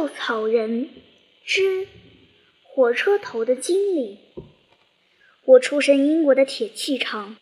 [0.00, 0.88] 稻草人
[1.44, 1.86] 之
[2.62, 4.18] 火车头的经历。
[5.44, 7.36] 我出身英国的铁器厂，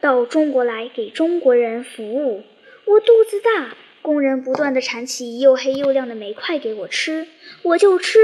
[0.00, 2.42] 到中国来给中国人服务。
[2.86, 7.28] 我肚子大，工人不断的铲起又黑又亮的煤块给我吃，
[7.62, 8.18] 我就吃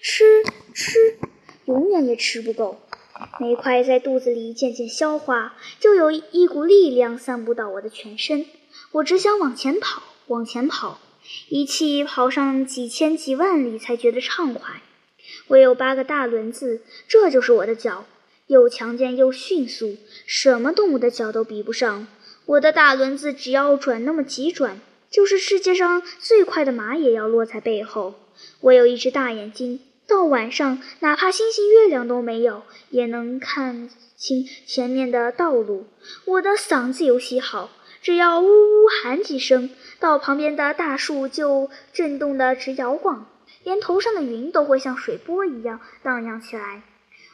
[0.00, 1.18] 吃吃，
[1.64, 2.80] 永远也吃不够。
[3.40, 8.46] 煤块在肚子里渐渐消化，就有一股力量散布到我的全身。
[8.92, 11.00] 我只想往前跑，往前跑。
[11.48, 14.82] 一气跑上几千几万里，才觉得畅快。
[15.48, 18.04] 我有八个大轮子，这就是我的脚，
[18.46, 22.06] 又强健又迅速，什么动物的脚都比不上。
[22.46, 28.14] 我的大轮子只要转那么几转，就是世界上最快的马也要落在背后。
[28.60, 35.86] 我有一只大眼睛，到晚上哪怕星星月亮都没有，也能看清前面的道路。
[36.24, 37.70] 我的嗓子尤其好，
[38.06, 39.68] 只要呜呜喊几声。
[39.98, 43.26] 到旁边的大树就震动得直摇晃，
[43.64, 46.82] 连头上的云都会像水波一样荡漾起来。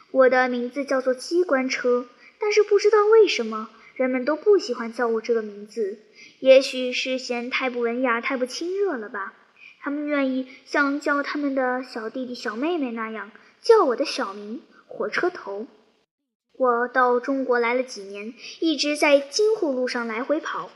[0.09, 2.07] 我的名字叫做机关车，
[2.39, 5.99] 但是不知道为什么人们都不喜欢叫我这个名字，
[6.39, 9.35] 也许是嫌太不文雅、太不亲热了吧。
[9.79, 13.29] 他们愿意像叫他们的小弟弟、小妹妹那样
[13.61, 15.67] 叫我的小名——火车头。
[16.55, 20.69] 我到中国来了几年，一直在京沪路上来回跑。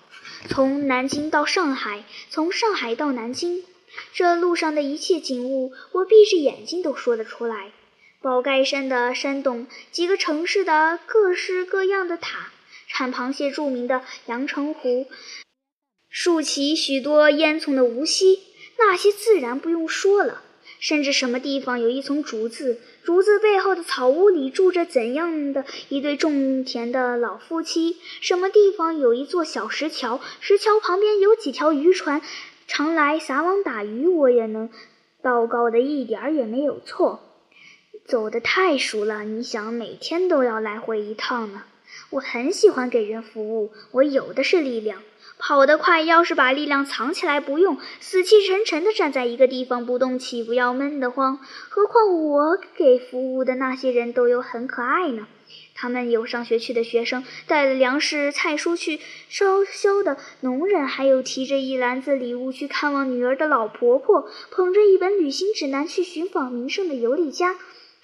[0.49, 3.63] 从南京到上海，从上海到南京，
[4.11, 7.71] 这路上的一切景物，我闭着眼睛都说得出来。
[8.21, 12.51] 宝盖山的山洞，几个城市的各式各样的塔，
[12.87, 15.07] 产螃蟹著名的阳澄湖，
[16.09, 18.39] 竖起许多烟囱的无锡，
[18.79, 20.41] 那些自然不用说了。
[20.79, 27.95] 甚至什么地方有一丛竹子，竹子背后的草屋里住着怎样的一对种田的老夫妻？
[28.19, 32.21] 什么地方有一座小石桥，石桥旁边有几条渔船，
[32.67, 34.69] 常来撒网打鱼，我也能
[35.21, 37.21] 报告的一点儿也没有错。
[38.05, 41.63] 走得太熟了，你想每天都要来回一趟呢？
[42.09, 45.01] 我很喜欢给人服务，我有的是力量。
[45.39, 51.39] 跑得快，要是把力量藏起来不用，死气沉沉地站在一个地方不动，岂不要闷得慌？
[51.69, 55.27] 何况我给服务的那些人都有很可爱呢。
[55.79, 58.99] 他们有上学去的学生，带了粮食、菜蔬去
[59.29, 67.55] 烧销的农人，还有提着一篮子礼物去看望女儿的老婆婆，捧着一本旅行指南去寻访名胜的游历家。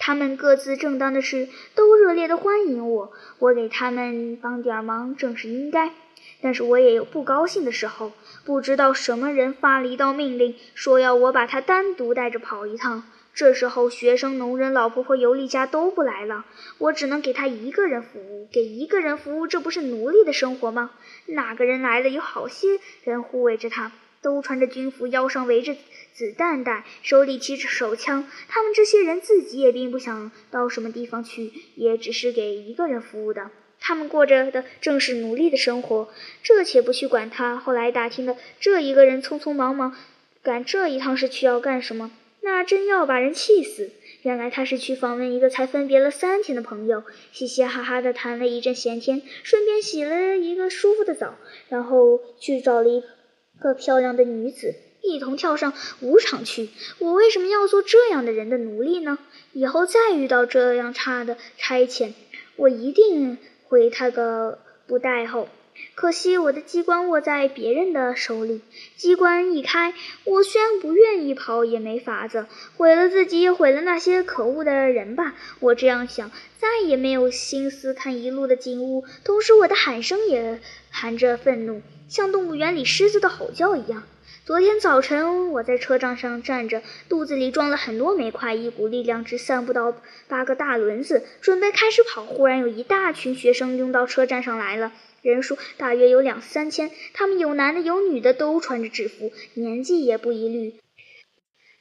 [0.06, 3.14] 他们各自正当的事，都热烈地欢迎我。
[3.40, 5.94] 我给他们帮点忙，正是应该。
[6.42, 8.12] 但是我也有不高兴的时候，
[8.44, 13.06] 不知道什么人发了一道命令，说要我把他单独带着跑一趟。
[13.34, 16.44] 这时候，学生、农人、老婆婆、游历家都不来了，
[16.80, 18.50] 我只能给他一个人服务。
[18.52, 20.92] 给一个人服务，这不是奴隶的生活吗？
[21.28, 25.78] 哪个人来了，有好些人护卫着他，都穿着军服，腰上围着
[26.14, 28.30] 子弹袋，手里提着手枪。
[28.48, 33.50] 他们这些人自己也并不想到什么地方去，也只是给一个人服务的。
[33.80, 36.08] 他们过着的正是奴隶的生活，
[36.42, 37.58] 这且不去管他。
[37.58, 39.96] 后来打听的，这一个人匆匆忙忙
[40.42, 42.12] 赶这一趟是去要干什么？
[42.42, 43.92] 那真要把人气死！
[44.22, 51.36] 原来他是去访问一个才分别了三天的朋友，嘻嘻哈哈的谈了一阵闲天，顺便洗了一个舒服的澡，
[51.70, 53.04] 然后去找了一
[53.60, 56.70] 个漂亮的女子，一同跳上舞场去。
[56.98, 59.20] 我为什么要做这样的人的奴隶呢？
[59.52, 62.14] 以后再遇到这样差的差遣，
[62.56, 63.38] 我一定。
[63.66, 65.50] 回他个不带后，
[65.96, 68.62] 可惜我的机关握在别人的手里，
[68.98, 72.46] 机关一开，我虽然不愿意跑，也没法子，
[72.78, 75.34] 毁了自己，也毁了那些可恶的人吧。
[75.60, 84.04] 我这样想，再也没有心思看一路的景物，同时我的喊声也含着愤怒，像动物园里狮子的吼叫一样。
[84.46, 89.96] 昨天早晨，我在车站上站着，肚子里装了很多煤块，一股力量只散布到
[90.28, 92.26] 八个大轮子，准备开始跑。
[92.26, 100.76] 忽然有一大群学生拥到车站上来了，人数大约有两三千，他们有男的有女的，都穿着制服，年纪也不一律，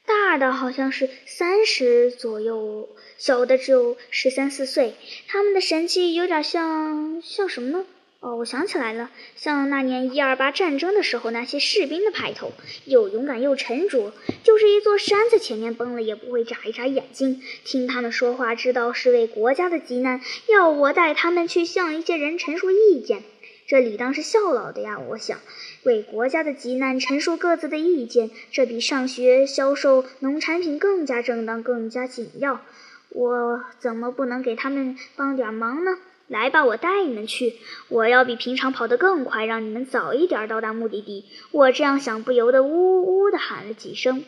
[0.06, 4.94] 大的好像是三十左右，小的只有十三四岁。
[5.26, 7.84] 他们的神气有点像像什么呢？
[8.22, 12.52] 哦，我想起来了，像那年一二八战争的时候，那些士兵的派头，
[12.84, 14.12] 又勇敢又沉着，
[14.44, 17.42] 就是一座山在前面崩了，也不会眨一眨眼睛。
[17.64, 23.24] 听他们说话，知道是为国家的急难，要我带他们去向一些人陈述意见，
[23.66, 25.00] 这理当是效劳的呀。
[25.00, 25.40] 我想，
[25.82, 32.60] 为国家的急难陈述各自的意见，这比上学销售农产品更加正当，更加紧要。
[33.08, 35.98] 我怎么不能给他们帮点忙呢？
[36.32, 37.56] 来吧，我带你们去。
[37.90, 41.26] 我要比平常跑得更快，让你们早一点到达目的地。
[41.50, 44.24] 我这样想，不由得呜呜地喊了几声。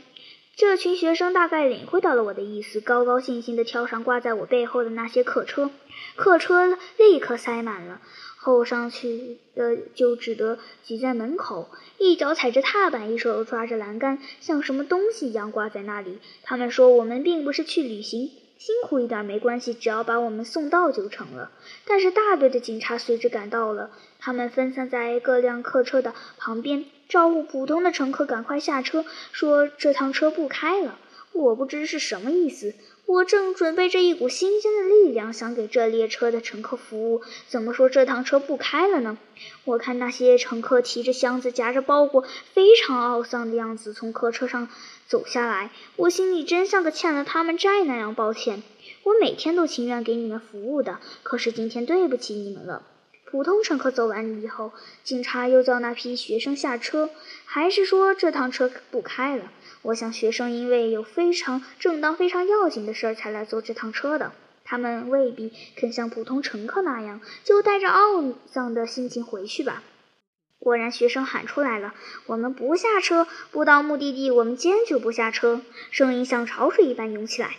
[0.55, 5.71] 这群学生大概领会到了我的意思，高高兴兴地跳上挂在我背后的那些客车，
[6.15, 8.03] 客车立刻塞满了，
[8.37, 16.19] 后上去的就只得挤在门口，一脚踩着踏板，一手抓着栏杆，像什么东西一样挂在那里。
[16.43, 18.31] 他们说我们并不是去旅行。
[18.65, 21.51] 辛苦一点没关系，只要把我们送到就成了。
[21.85, 30.99] 但是大队的警察随之赶到了，他们分散在各辆客车的旁边，招呼普通的乘客赶快下车，说这趟车不开了。
[31.33, 32.75] 我不知是什么意思。
[33.07, 39.19] 我正准备着一股新鲜的力量，想给这列车的乘客服务，怎么说这趟车不开了呢？
[39.65, 42.25] 我看那些乘客提着箱子，夹着包裹，
[42.55, 44.69] 非常懊丧的样子，从客车上
[45.07, 48.63] 走下来，我心里真像个欠了他们债那样抱歉。
[49.03, 52.83] 我每天都情愿给你们服务的，可是今天对不起你们了。
[53.35, 54.71] 普通乘客走完以后，
[55.03, 57.11] 警察又叫那批学生下车，
[57.45, 59.51] 还是说这趟车不开了。
[59.83, 64.31] 我想，学生因为有非常正当、非常要紧的事儿才来坐这趟车的，
[64.63, 69.83] 他们未必肯像普通乘客那样，就带着懊丧的心情回去吧。
[70.61, 71.93] 果然，学生喊出来了
[72.27, 75.61] ：“我们不下车，不到目的地，我们坚决不下车。”
[75.91, 77.57] 声音像潮水一般涌起来。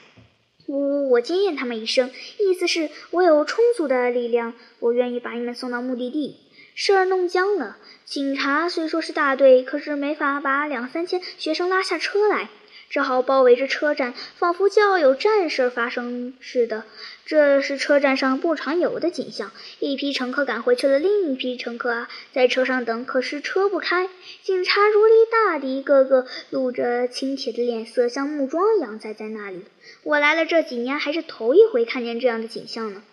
[0.67, 1.09] 呜！
[1.11, 6.37] 我惊艳他们一声，意思是我有充足的力量，我愿意把你们送到目的地。
[6.73, 7.77] 事儿弄僵了。
[8.03, 12.49] 警察虽说是大队，可是没法把两三千学生拉下车来，
[12.89, 16.83] 只好包围着车站，仿佛就要有战事发生似的。
[17.25, 19.51] 这是车站上不常有的景象。
[19.79, 24.07] 一批乘客赶回去了，另一批乘客啊，在车上等，可是车不开。
[24.43, 29.65] 警察如临大敌，个个露着青铁的脸色，像木桩一样栽在那里。
[30.03, 33.03] 我来了这几年，还是头一回看见这样的景象呢。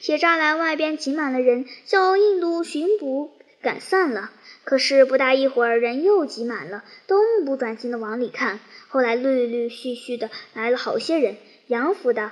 [0.00, 3.32] 铁栅栏外边挤满了人，叫印度巡捕
[3.62, 4.30] 赶散了。
[4.64, 8.60] 可是不大一会儿，人又挤满了，都目不转睛地往里看。
[8.88, 11.36] 后来陆陆续续的来了好些人，
[11.66, 12.30] 洋服的、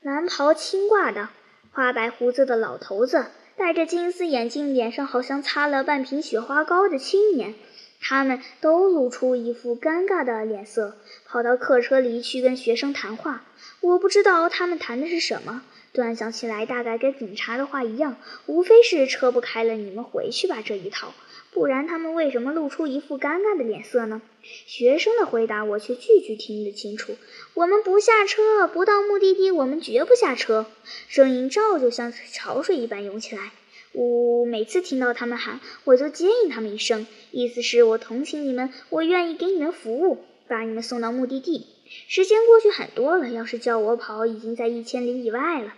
[0.00, 1.28] 蓝袍青褂的、
[1.72, 3.26] 花白胡子的老头子，
[3.56, 7.54] 戴着金丝眼镜、脸上好像擦了半瓶雪花膏的青年，
[8.00, 13.44] 他们都露出一副尴尬的脸色，跑到客车里去跟学生谈话。
[13.80, 15.62] 我不知道他们谈的是什么。
[15.92, 18.16] 端想起来，大概跟警察的话一样，
[18.46, 21.12] 无非是车不开了，你们回去吧这一套。
[21.54, 24.20] 不然他们为什么露出一副尴尬的脸色呢？
[24.42, 27.16] 学生的回答我却句句听得清楚。
[27.54, 30.66] 我们不下车，不到目的地，我们绝不下车。
[31.06, 33.52] 声音照旧像潮水一般涌起来。
[33.92, 41.66] 呜呜，每次听到他们喊，我就接应他们一声，意思是我同情你们，我愿意给你们服务，把你们送到目的地。
[42.08, 45.72] 时间过去很多了，要是叫我跑，已经在一千里以外了。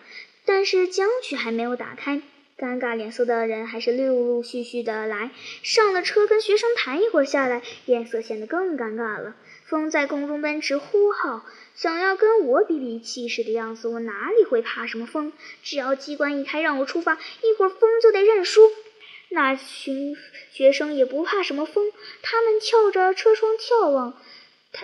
[0.46, 2.22] 但是僵局还没有打开，
[2.58, 5.31] 尴尬脸色的人还是陆陆续续的来。
[5.62, 9.37] 上了车，跟学生谈一会儿下来，脸色显得更尴尬了。
[9.67, 11.44] 风在空中奔驰呼号，
[11.75, 13.88] 想要跟我比比气势的样子。
[13.88, 15.35] 我哪里会怕什么风？
[15.62, 18.62] 只要机关一开，让我出发，一会儿风就得认输。
[19.29, 20.17] 那群
[20.50, 21.93] 学生也不怕什么风，
[22.23, 24.14] 他们翘着车窗眺望。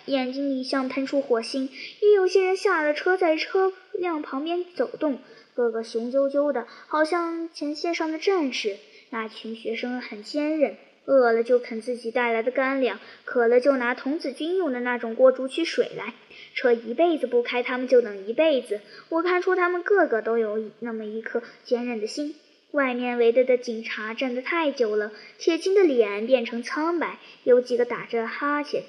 [0.07, 1.71] 眼睛里像喷出火星，
[2.01, 5.21] 也有些人下了车，在车辆旁边走动，
[5.55, 8.77] 个个雄赳赳的，好像前线上的战士。
[9.11, 16.15] 那群学生很坚韧，饿了就啃自己带来的干粮，渴了就拿童子军用的那种锅煮起水来。
[16.55, 18.81] 车一辈子不开，他们就等一辈子。
[19.11, 22.35] 我看出他们个个都有那么一颗坚韧的心。
[22.71, 28.85] 外面围着的警察站得太久了，铁青的脸变成苍白，有几个打着哈欠。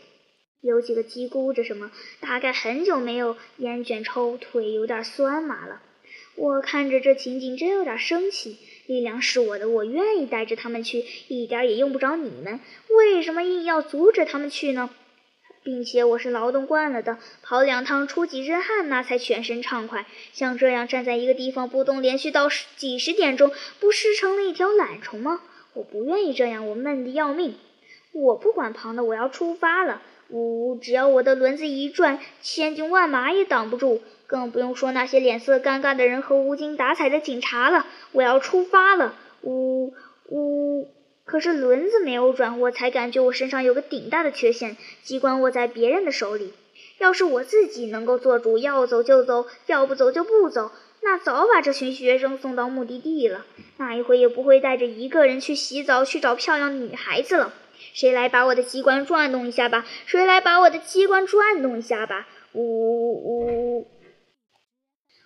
[0.61, 1.91] 有几个叽咕着什么，
[2.21, 5.81] 大概很久没有烟卷抽，腿有点酸麻了。
[6.35, 8.57] 我看着这情景，真有点生气。
[8.85, 12.59] 力量是我的，我愿意带着他们去，一点也用不着你们。
[12.89, 14.89] 为什么硬要阻止他们去呢？
[15.63, 20.05] 并且我是劳动惯了的，跑两趟出几身汗，那才全身畅快。
[20.33, 25.41] 像这样站在一个地方不动，连续到几十点钟，不是成了一条懒虫吗？
[25.73, 27.55] 我不愿意这样，我闷得要命。
[28.11, 30.01] 我不管旁的，我要出发了。
[30.29, 30.77] 呜！
[30.81, 34.01] 只要我的轮子一转，千军万马也挡不住，
[34.33, 37.85] 更不用说那些脸色尴尬的人和无精打采的警察了。
[38.13, 39.13] 我要出发了！
[39.43, 39.93] 呜
[40.29, 40.89] 呜！
[41.23, 46.51] 可是轮子没有转，我才感觉我身上有个顶大的缺陷，机关握在别人的手里。
[46.97, 50.71] 要是我自己能够做主，要走就走，要不走就不走，
[51.03, 53.45] 那早把这群学生送到目的地了。
[53.77, 57.53] 那一回也不会带着一个人去洗澡，去找漂亮女孩子了。
[57.93, 59.85] 谁来把我的机关转动一下吧？
[60.07, 62.27] 谁来把我的机关转动一下吧？
[62.53, 63.87] 呜呜！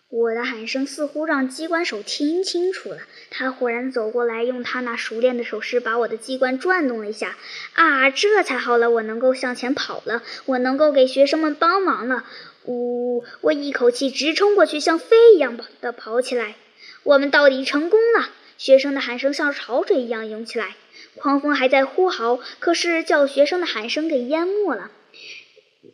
[0.09, 2.99] 我的喊声似乎让机关手听清楚了，
[3.29, 7.35] 他忽然走过来，用他那熟练的手势把我的机关转动了一下。
[7.73, 12.23] 啊，这才好了，我能够向前跑了，我能够给学生们帮忙了。
[12.63, 16.55] 呜，我一口气直冲过去，像飞一样的跑起来。
[17.03, 18.29] 我们到底成功了！
[18.57, 20.77] 学生的喊声像潮水一样涌起来，
[21.15, 24.89] 狂风还在呼号，可是叫学生的喊声给淹没了。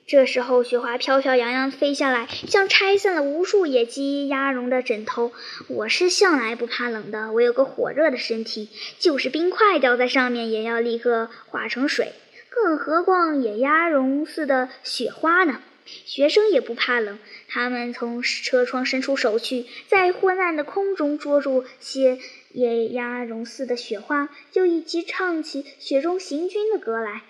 [0.06, 5.32] 这时候，雪花飘飘扬扬飞下来，像拆散了无数野鸡鸭绒的枕头。
[5.68, 8.70] 我是向来不怕冷的，我有个火热的身体，
[9.00, 12.14] 就是冰块掉在上面也要立刻化成水，
[12.50, 15.62] 更何况野鸭绒似的雪花呢？
[15.86, 17.20] 学生也不怕冷，
[17.50, 22.20] 他们从车窗伸出手去，在昏暗的空中捉住些
[22.52, 27.24] 野鸭绒似的雪花，就一起唱起雪中行军的歌来。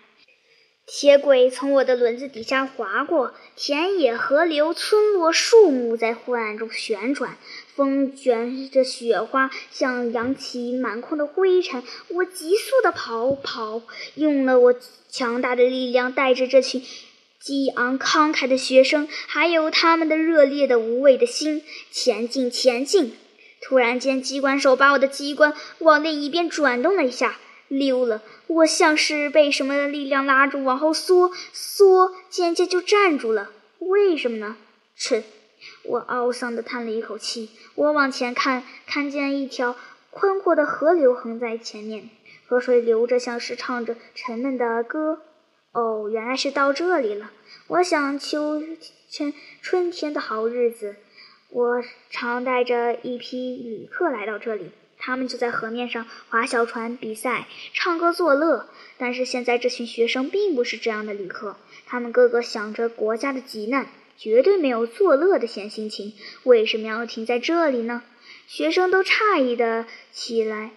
[0.86, 7.38] 铁轨从我的轮子底下划过，田野、河流、村落、树木在昏暗中旋转，
[7.74, 11.82] 风卷着雪花，像扬起满空的灰尘。
[12.10, 13.82] 我急速地跑跑，
[14.16, 14.76] 用了我
[15.10, 16.84] 强大的力量，带着这群
[17.40, 23.16] 激昂慷慨的学生，还有他们的热烈的无畏的心，前进，前进！
[23.62, 27.40] 突然间，机关手把我的机关往另一边转动了一下。
[27.78, 33.52] 溜了，我像是被什么力量拉住，往后缩缩，渐渐就站住了。
[33.80, 34.56] 为什么呢？
[34.98, 35.24] 哧！
[35.84, 37.50] 我懊丧地叹了一口气。
[37.76, 39.76] 我往前看，看见一条
[40.10, 42.10] 宽阔的河流横在前面，
[42.48, 45.22] 河水流着，像是唱着沉闷的歌。
[45.72, 47.32] 哦，原来是到这里了。
[47.68, 48.62] 我想秋
[49.10, 50.98] 天、春天的好日子，
[51.50, 54.72] 我常带着一批旅客来到这里。
[55.06, 58.70] 他们就在河面上划小船、比赛、唱歌作乐。
[58.98, 66.14] 但是现在这群学生并不是这样的旅客，他们个个想着国家的急难，绝对没有作乐的闲心情。
[66.44, 68.02] 为什么要停在这里呢？
[68.48, 70.72] 学生都诧异的起来：“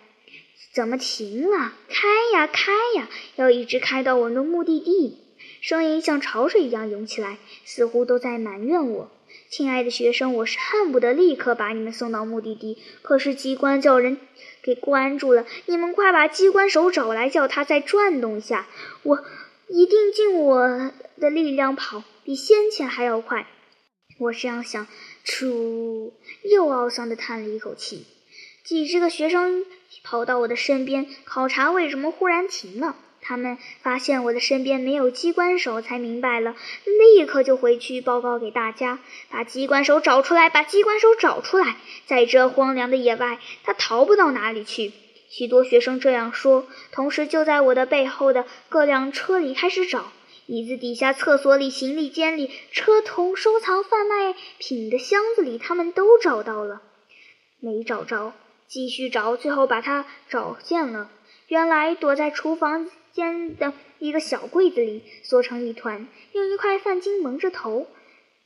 [0.75, 1.75] 怎么停了？
[1.89, 3.09] 开呀，开呀！
[3.37, 5.19] 要一直开到我们的目的地！”
[5.63, 9.11] 声音像潮水一样涌起来，似乎都在埋怨我。
[9.49, 14.19] 亲爱的学生，我是恨不得立刻把你们送到目的地，可是机关叫人
[14.63, 15.47] 给关住了。
[15.67, 18.67] 你们快把机关手找来，叫他再转动一下。
[19.05, 19.25] 我
[19.69, 23.47] 一定尽我的力量跑，比先前还要快。
[24.19, 24.87] 我这样想，
[25.25, 26.13] 出
[26.43, 28.05] 又懊丧地叹了一口气。
[28.65, 29.65] 几十个学生
[30.03, 32.97] 跑到我的身边，考察为什么忽然停了。
[33.29, 36.55] 他们发现我的身边没有机关手，才明白了，
[36.85, 41.75] 立刻就回去报告给大家，把机关手找出来，把机关手找出来。
[42.07, 44.93] 在这荒凉的野外，他逃不到哪里去。
[45.29, 50.13] 许多学生这样说，同时就在我的背后的各辆车里开始找，
[50.47, 56.81] 椅子底下、厕所里、行李间里、车头收藏贩卖品的箱子里，他们都找到了，
[57.59, 58.35] 没找着，
[58.69, 61.11] 继续找，最后把他找见了。
[61.49, 62.89] 原来躲在厨房。
[63.17, 67.87] 间的一个小柜子里缩成一团，用一块饭巾蒙着头。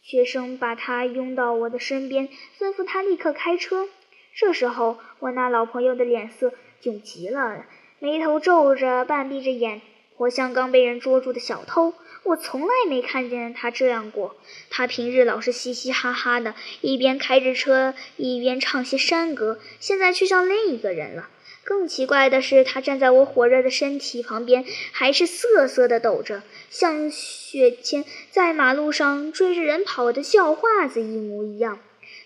[0.00, 3.88] 学生把他拥到我的身边，吩咐他立刻开车。
[4.34, 7.66] 这时候，我那老朋友的脸色窘极了，
[7.98, 9.82] 眉头皱着，半闭着眼，
[10.16, 11.92] 活像刚被人捉住的小偷。
[12.22, 14.36] 我从来没看见他这样过。
[14.70, 21.28] 他平日老是嘻嘻哈哈的，一边开着车，一边唱些山歌，现在却像另一个人了。
[21.62, 31.78] 更奇怪的是，他站在我火热的身体旁边，还是瑟瑟地抖着，像雪前在马路上追着人跑的叫化子一模一样。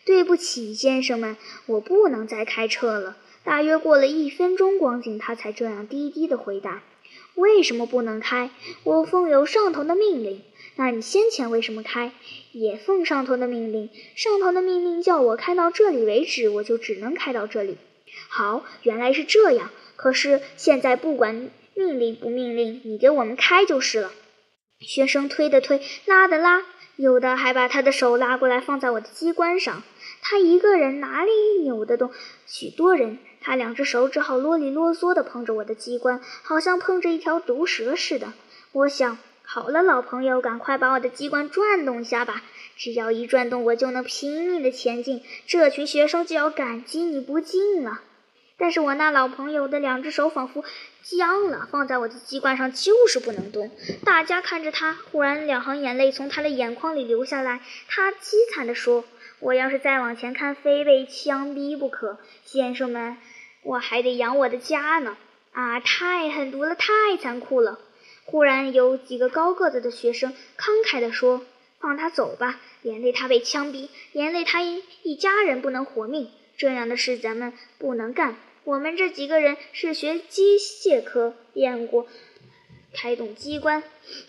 [0.05, 1.37] 对不起，先生们，
[1.67, 3.17] 我不能再开车了。
[3.43, 6.83] 大约过了一分钟光景，他才这样低低地回答
[7.35, 8.51] ：“为什么不能开？
[8.85, 10.43] 我奉有上头的命令。
[10.77, 12.13] 那你先前为什么开？
[12.53, 13.91] 也奉上头的命令。
[14.15, 17.77] 上头的命令叫我开到这里为止，我就只能开到这里。”
[18.29, 19.71] 好，原来是这样。
[19.97, 24.13] 可是现在不管命令不命令，你给我们开就是了。
[24.81, 26.63] 学生推的推，拉的拉，
[26.97, 29.83] 有的还把他的手拉过来放在我的机关上。
[30.21, 31.31] 他一个人哪里
[31.63, 32.11] 扭得动
[32.47, 33.19] 许多人？
[33.41, 38.33] 他两只手只好啰里啰嗦地碰着我的机关，好像碰着一条毒蛇似的。
[38.73, 42.43] 我想，好了，老朋友，赶快把我的机关转动一下吧。
[42.77, 45.23] 只要一转动，我就能拼命的前进。
[45.47, 48.01] 这群学生就要感激你不尽了。
[48.57, 50.65] 但是我那老朋友的两只手仿佛
[51.03, 53.71] 僵了，放在我的机关上就是不能动。
[54.05, 57.61] 大家看着他，忽然两行眼泪从他的眼眶里流下来。
[57.87, 59.05] 他凄惨地说
[59.39, 62.19] ：“我要是再往前看，非被枪毙不可。
[62.45, 63.19] 先生们，
[63.63, 65.17] 我还得养我的家呢。
[65.53, 67.79] 啊，太狠毒了，太残酷了！”
[68.25, 71.45] 忽然有几个高个子的学生慷慨地说。
[71.81, 76.31] 放他走吧，连累他被枪毙，连累他一一家人不能活命。
[76.57, 78.37] 这样的事咱们不能干。
[78.65, 82.07] 我们这几个人是学机械科，练过
[82.95, 83.83] 开动机关，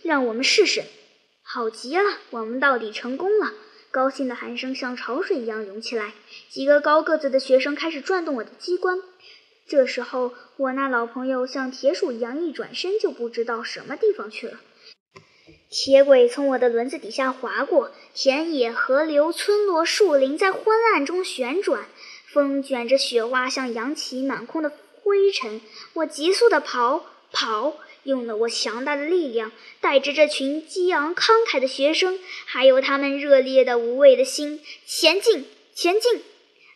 [0.04, 0.84] 让我们试试。
[1.44, 3.54] 好极了，我们到底成功了！
[3.90, 6.12] 高兴的喊声像潮水一样涌起来。
[6.50, 9.00] 几个高个子的学生开始转动我的机关。
[9.68, 14.60] 这时候，我那老朋友像铁鼠一样一转身，就不知道什么地方去了。
[15.70, 21.86] 铁轨从我的轮子底下划过，田野、河流、村落、树林在昏暗中旋转。
[22.28, 25.62] 风卷着雪花，像扬起满空的灰尘。
[25.94, 36.22] 我急速地跑，跑，用了我强大的力量，带着这群激昂慷慨的学生，还有他们热烈的、无畏的心，前进，前进！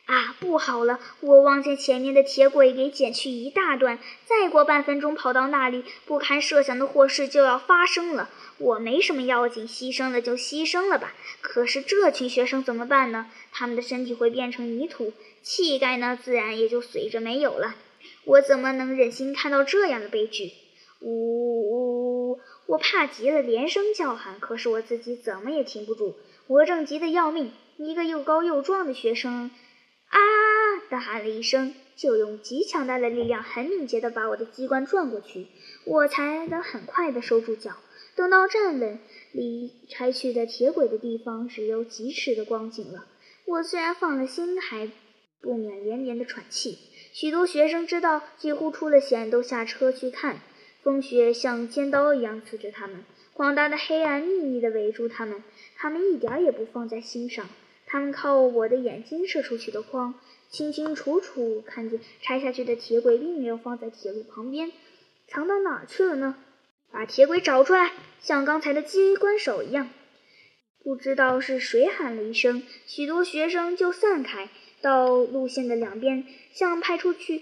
[0.10, 1.00] 啊，不好了！
[1.20, 8.28] 我望见前面的铁轨给剪去一大段，再过半分钟跑到那里，不堪设想的祸事就要发生了。
[8.58, 11.14] 我没什么要紧，牺牲了就牺牲了吧。
[11.42, 13.28] 可是这群学生怎么办呢？
[13.52, 15.14] 他们的身体会变成泥土。
[15.44, 17.76] 气概呢，自然也就随着没有了。
[18.26, 20.54] 我怎么能忍心看到这样的悲剧？
[21.02, 22.40] 呜呜呜！
[22.66, 26.16] 我怕极了，连声叫喊，可是我自己怎么也停不住。
[26.48, 29.52] 我正急得要命，一个又高又壮的学生
[30.10, 30.20] 啊
[30.90, 35.48] 的喊了一声，就用极强大的力量，很敏捷地把我的机关转过去。
[35.86, 37.78] 我才能很快地收住脚。
[38.16, 39.00] 等到站稳，
[39.32, 43.06] 离拆去的铁轨的地方只有几尺的光景了。
[43.46, 44.90] 我虽然放了心，还。
[45.42, 46.78] 不免连连的喘气，
[47.14, 50.42] 许多学生知道几乎出了险，都下车去看。
[50.84, 55.42] 风雪像尖刀一样刺着他们，广大的黑暗密密地围住他们，
[55.78, 57.48] 他们一点也不放在心上。
[57.92, 60.14] 他们靠我的眼睛射出去的光，
[60.52, 64.72] 清清楚楚看见拆下去的铁轨并没有放在铁路旁边，
[65.28, 66.36] 藏到哪儿去了呢？
[66.92, 67.92] 把铁轨找出来，
[68.22, 69.90] 像刚才的机关手一样。
[70.84, 74.50] 不知道是谁喊了一声，许多学生就散开。
[74.82, 77.40] 到路线的两边，像派出去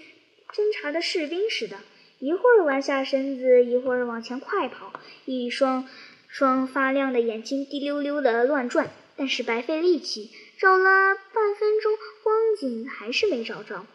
[0.51, 1.77] 侦察的士兵似的，
[2.19, 4.93] 一会儿弯下身子，一会儿往前快跑，
[5.25, 5.87] 一双
[6.27, 11.91] 双发亮的眼睛滴溜溜的乱转，但是白费力气，找了半分钟，
[12.23, 13.85] 光景还是没找着。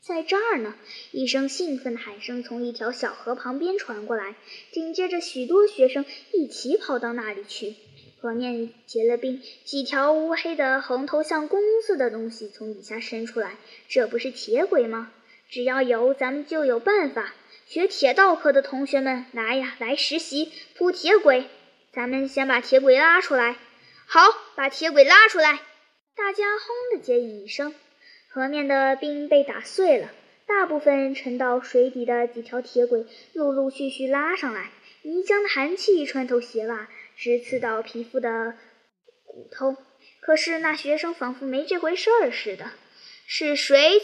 [0.00, 0.74] 在这儿呢！
[1.10, 4.36] 一声兴奋的喊声从一条小河旁边传过来，
[4.72, 7.74] 紧接着许多学生一起跑到那里去。
[8.20, 13.56] 河面结了冰，几条乌黑的横头像弓似的东西从底下伸出来。
[13.88, 15.12] 这不是铁轨吗？
[15.50, 17.34] 只要有，咱们就有办法。
[17.66, 21.44] 学铁道课的同学们，来呀，来实习铺铁轨。
[21.92, 23.56] 咱们先把铁轨拉出来。
[24.10, 24.22] 好，
[24.54, 25.60] 把铁轨拉出来。
[26.16, 27.74] 大家轰的接应一声，
[28.30, 30.10] 河面的冰被打碎了，
[30.46, 34.70] 大部分沉到水底的几条铁轨陆陆续续拉上来。
[35.02, 36.88] 泥浆的寒气穿透鞋袜。
[37.18, 38.54] 直刺到皮肤的
[39.24, 39.76] 骨头，
[40.20, 42.70] 可是那学生仿佛没这回事儿似的。
[43.26, 44.00] 是谁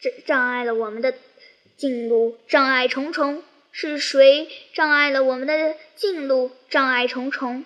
[0.00, 1.14] 障障碍了我们的
[1.76, 2.36] 进路？
[2.48, 3.42] 障碍重重。
[3.70, 6.50] 是谁障碍了我们的进路？
[6.68, 7.64] 障碍重重。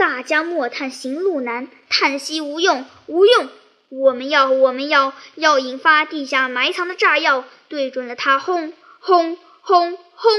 [0.00, 3.50] 大家莫叹行路难，叹息无用，无用。
[3.90, 10.32] 我们要，我们要，要引发地下埋藏的炸药，对准了它，轰轰轰轰！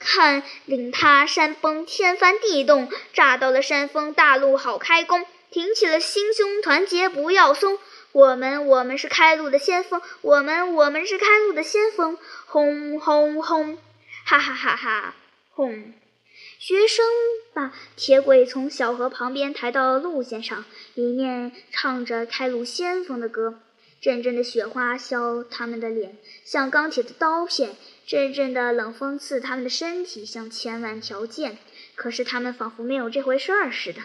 [0.00, 5.24] 看，令他山崩天翻地动，炸到了山峰，大路好开工。
[5.52, 7.78] 挺起了心胸，团结不要松。
[8.10, 10.02] 我们，我们是开路的先锋。
[10.20, 12.18] 我们，我们是开路的先锋。
[12.46, 13.78] 轰轰轰！
[14.24, 15.14] 哈哈哈哈！
[15.52, 15.94] 轰！
[16.60, 17.06] 学生
[17.54, 23.60] 把铁轨从小河旁边抬到路线上，一面唱着开路先锋的歌。
[23.98, 27.70] 阵阵的雪花削他们的脸，像钢铁的刀片；
[28.06, 31.56] 阵阵的冷风刺他们的身体，像千万条剑。
[31.94, 34.02] 可是他们仿佛没有这回事儿似的。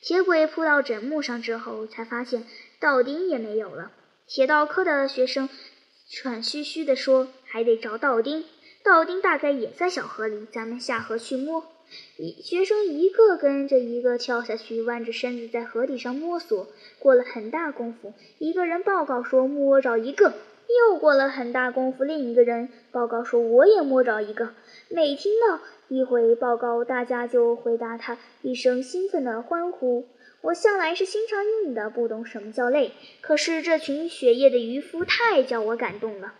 [0.00, 2.44] 铁轨铺到枕木上之后，才发现
[2.80, 3.92] 道钉也没有了。
[4.26, 5.48] 铁道科的学生
[6.10, 8.44] 喘吁吁地说：“还得找道钉，
[8.82, 11.64] 道钉大概也在小河里，咱们下河去摸。”
[12.16, 16.68] 一学生一个跟着一个跳下去，弯着身子在河底上摸索。
[16.98, 20.32] 过了很大功夫，一个人报告说摸着一个。
[20.90, 24.54] 又过了很大功夫，另一个人报告说我也摸着一个。
[24.88, 30.06] 每听到一回报告，大家就回答他一声兴奋的欢呼。
[30.40, 32.92] 我向来是心肠硬的，不懂什么叫累。
[33.20, 36.32] 可是这群雪夜的渔夫太叫我感动了，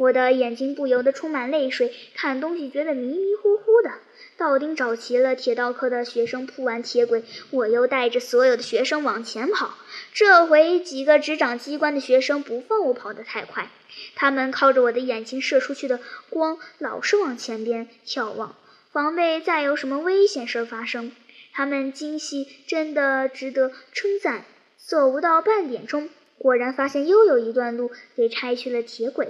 [0.00, 3.92] 我的眼睛不由得充满泪水，看东西觉得迷迷糊糊的。
[4.38, 9.74] 道钉找齐了，铁道科的学生铺完铁轨，我又带着所有的学生往前跑。
[10.14, 13.68] 这回几个执掌机关的学生不放我跑得太快，
[14.14, 18.56] 他们靠着我的眼睛射出去的光，老是往前边眺望，
[18.90, 21.12] 防备再有什么危险事发生。
[21.52, 24.46] 他们精细真的值得称赞。
[24.78, 26.08] 走不到半点钟，
[26.38, 29.28] 果然发现又有一段路给拆去了铁轨。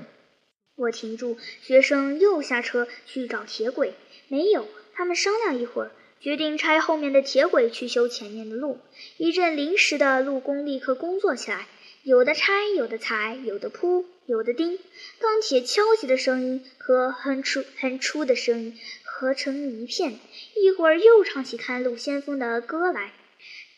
[0.80, 3.92] 我停住，学生又下车去找铁轨，
[4.28, 4.66] 没有。
[4.94, 5.90] 他们商量一会儿，
[6.20, 8.78] 决定拆后面的铁轨去修前面的路。
[9.18, 11.66] 一阵临时的路工立刻工作起来，
[12.02, 14.78] 有的拆，有的裁，有的铺，有的钉。
[15.18, 20.18] 钢铁敲击的声音和哼出哼出的声音合成一片。
[20.56, 23.12] 一会儿又唱起开路先锋的歌来。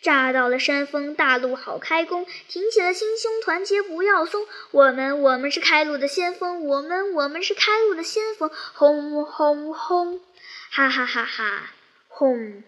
[0.03, 4.45] 炸到了山峰，大路好开工，挺起了心胸，团结不要松。
[4.73, 8.51] 我们，我们是开路的先锋，我们，我们是开路的先锋。
[8.75, 10.21] 轰轰轰，
[10.71, 11.71] 哈哈哈哈！
[12.09, 12.65] 轰！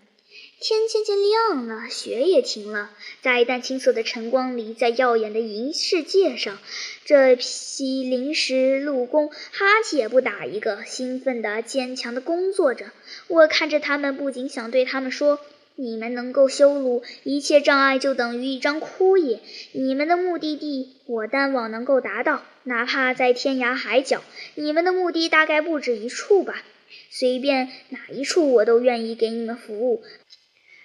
[0.61, 6.59] 天渐渐亮了，雪也停了，在淡青色的晨光里，在耀眼的银世界上，
[7.05, 12.87] 这批临时路工哈欠也不打一个，兴奋的、坚强的工作着。
[13.27, 15.41] 我看着他们，不禁想对他们说。
[15.77, 19.41] 你们能够修路，一切障碍就等于一张枯叶。
[19.73, 24.23] 你们的目的地，我单望能够达到，哪怕在天涯海角。
[24.55, 26.63] 你们的目的大概不止一处吧？
[27.11, 30.05] 随便哪一处，我都愿意给你们服务，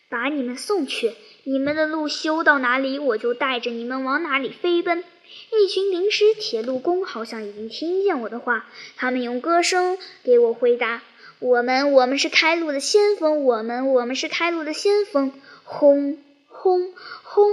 [0.09, 1.13] 把你们送去。
[1.43, 5.03] 你们的路修到哪里，我就带着你们往哪里飞奔。
[5.51, 11.03] 一群临时铁路工好像已经听见我的话，他们用歌声给我回答。
[11.39, 13.43] 我们，我们是开路的先锋。
[13.45, 15.31] 我们，我们是开路的先锋。
[15.63, 17.49] 轰，轰，轰！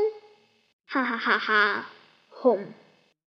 [0.87, 1.87] 哈哈哈哈！
[2.29, 2.66] 轰。